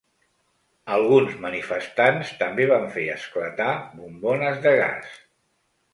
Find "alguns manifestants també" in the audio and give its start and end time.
0.93-2.67